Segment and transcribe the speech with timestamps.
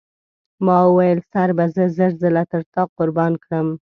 [0.65, 3.67] ما وویل سر به زه زر ځله تر تا قربان کړم.